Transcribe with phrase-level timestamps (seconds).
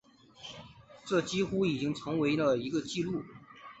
[1.05, 3.21] 这几乎已经成为了一个记录。